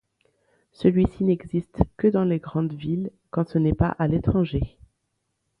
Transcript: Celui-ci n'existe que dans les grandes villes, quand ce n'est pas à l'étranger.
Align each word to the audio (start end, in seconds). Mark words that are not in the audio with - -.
Celui-ci 0.71 1.23
n'existe 1.23 1.83
que 1.95 2.07
dans 2.07 2.23
les 2.23 2.39
grandes 2.39 2.73
villes, 2.73 3.11
quand 3.29 3.47
ce 3.47 3.59
n'est 3.59 3.75
pas 3.75 3.95
à 3.99 4.07
l'étranger. 4.07 4.79